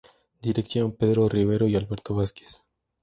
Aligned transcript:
Dirección: 0.41 0.93
Pedro 0.93 1.29
Rivero 1.29 1.67
y 1.67 1.75
Alberto 1.75 2.15
Vázquez. 2.15 2.63